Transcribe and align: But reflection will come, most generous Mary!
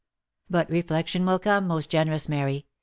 But 0.49 0.67
reflection 0.71 1.27
will 1.27 1.37
come, 1.37 1.67
most 1.67 1.91
generous 1.91 2.27
Mary! 2.27 2.65